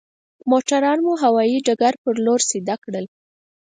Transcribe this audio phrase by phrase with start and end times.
[0.51, 3.05] موټران مو هوايي ډګر پر لور سيده کړل.